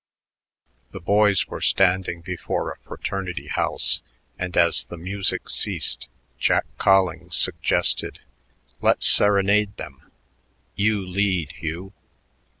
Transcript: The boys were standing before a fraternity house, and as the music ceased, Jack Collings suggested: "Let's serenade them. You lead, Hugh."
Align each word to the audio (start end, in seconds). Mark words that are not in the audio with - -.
The 0.93 0.99
boys 0.99 1.45
were 1.45 1.61
standing 1.61 2.21
before 2.21 2.71
a 2.71 2.77
fraternity 2.79 3.49
house, 3.49 4.01
and 4.39 4.57
as 4.57 4.83
the 4.83 4.97
music 4.97 5.47
ceased, 5.47 6.09
Jack 6.39 6.65
Collings 6.79 7.35
suggested: 7.37 8.19
"Let's 8.81 9.05
serenade 9.05 9.77
them. 9.77 10.11
You 10.75 11.05
lead, 11.05 11.51
Hugh." 11.51 11.93